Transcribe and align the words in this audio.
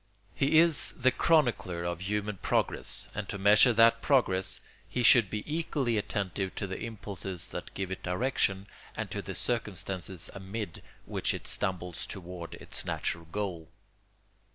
He 0.33 0.57
is 0.57 0.95
the 0.97 1.11
chronicler 1.11 1.83
of 1.83 1.99
human 2.01 2.37
progress, 2.37 3.07
and 3.13 3.29
to 3.29 3.37
measure 3.37 3.71
that 3.73 4.01
progress 4.01 4.59
he 4.89 5.03
should 5.03 5.29
be 5.29 5.43
equally 5.45 5.95
attentive 5.95 6.55
to 6.55 6.65
the 6.65 6.79
impulses 6.83 7.49
that 7.49 7.71
give 7.75 7.91
it 7.91 8.01
direction 8.01 8.65
and 8.97 9.11
to 9.11 9.21
the 9.21 9.35
circumstances 9.35 10.27
amid 10.33 10.81
which 11.05 11.35
it 11.35 11.45
stumbles 11.45 12.07
toward 12.07 12.55
its 12.55 12.83
natural 12.83 13.25
goal. 13.25 13.69